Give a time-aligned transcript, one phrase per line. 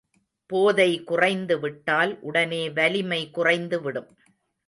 [0.49, 4.09] போதை குறைந்துவிட்டால் உடனே வலிமை குறைந்துவிடும்.